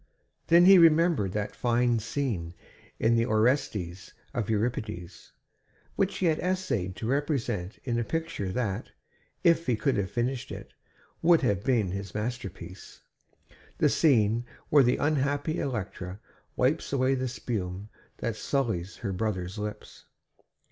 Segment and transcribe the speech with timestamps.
[0.47, 2.55] Then he remembered that fine scene
[2.99, 5.31] in the Orestes of Euripides,
[5.95, 8.89] which he had essayed to represent in a picture that,
[9.43, 10.73] if he could have finished it,
[11.21, 13.01] would have been his masterpiece
[13.77, 16.19] the scene where the unhappy Electra
[16.55, 17.87] wipes away the spume
[18.17, 20.05] that sullies her brother's lips.